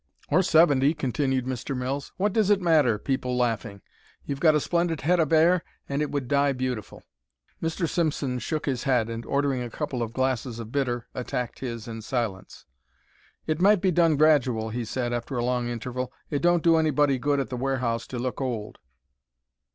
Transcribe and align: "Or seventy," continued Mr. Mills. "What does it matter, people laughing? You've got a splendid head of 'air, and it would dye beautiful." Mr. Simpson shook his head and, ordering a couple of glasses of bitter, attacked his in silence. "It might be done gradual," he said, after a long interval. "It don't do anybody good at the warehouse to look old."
"Or 0.31 0.41
seventy," 0.41 0.95
continued 0.95 1.45
Mr. 1.45 1.77
Mills. 1.77 2.11
"What 2.17 2.33
does 2.33 2.49
it 2.49 2.59
matter, 2.59 2.97
people 2.97 3.37
laughing? 3.37 3.83
You've 4.25 4.39
got 4.39 4.55
a 4.55 4.59
splendid 4.59 5.01
head 5.01 5.19
of 5.19 5.31
'air, 5.31 5.63
and 5.87 6.01
it 6.01 6.09
would 6.09 6.27
dye 6.27 6.53
beautiful." 6.53 7.03
Mr. 7.61 7.87
Simpson 7.87 8.39
shook 8.39 8.65
his 8.65 8.85
head 8.85 9.11
and, 9.11 9.23
ordering 9.27 9.61
a 9.61 9.69
couple 9.69 10.01
of 10.01 10.11
glasses 10.11 10.57
of 10.57 10.71
bitter, 10.71 11.05
attacked 11.13 11.59
his 11.59 11.87
in 11.87 12.01
silence. 12.01 12.65
"It 13.45 13.61
might 13.61 13.79
be 13.79 13.91
done 13.91 14.17
gradual," 14.17 14.71
he 14.71 14.85
said, 14.85 15.13
after 15.13 15.37
a 15.37 15.45
long 15.45 15.67
interval. 15.69 16.11
"It 16.31 16.41
don't 16.41 16.63
do 16.63 16.77
anybody 16.77 17.19
good 17.19 17.39
at 17.39 17.49
the 17.51 17.55
warehouse 17.55 18.07
to 18.07 18.17
look 18.17 18.41
old." 18.41 18.79